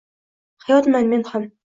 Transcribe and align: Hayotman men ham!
Hayotman 0.69 1.09
men 1.13 1.25
ham! 1.31 1.49